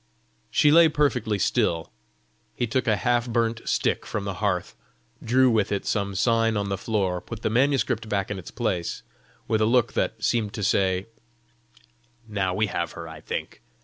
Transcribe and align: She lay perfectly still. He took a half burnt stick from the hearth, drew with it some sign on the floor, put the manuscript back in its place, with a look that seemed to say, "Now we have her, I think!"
She 0.49 0.71
lay 0.71 0.89
perfectly 0.89 1.37
still. 1.37 1.91
He 2.55 2.65
took 2.65 2.87
a 2.87 2.95
half 2.95 3.29
burnt 3.29 3.61
stick 3.69 4.03
from 4.03 4.23
the 4.25 4.33
hearth, 4.41 4.75
drew 5.23 5.47
with 5.51 5.71
it 5.71 5.85
some 5.85 6.15
sign 6.15 6.57
on 6.57 6.69
the 6.69 6.77
floor, 6.79 7.21
put 7.21 7.43
the 7.43 7.51
manuscript 7.51 8.09
back 8.09 8.31
in 8.31 8.39
its 8.39 8.49
place, 8.49 9.03
with 9.47 9.61
a 9.61 9.67
look 9.67 9.93
that 9.93 10.23
seemed 10.23 10.55
to 10.55 10.63
say, 10.63 11.05
"Now 12.27 12.55
we 12.55 12.65
have 12.65 12.93
her, 12.93 13.07
I 13.07 13.21
think!" 13.21 13.61